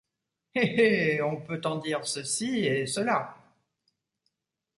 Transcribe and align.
Hé! 0.55 1.17
hé! 1.19 1.21
on 1.21 1.33
en 1.33 1.41
peut 1.41 1.61
dire 1.83 2.07
ceci 2.07 2.61
et 2.65 2.87
cela. 2.87 3.37